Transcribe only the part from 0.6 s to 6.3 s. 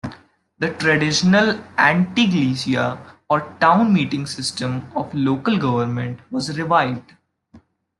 traditional "anteiglesia" or town meeting system of local government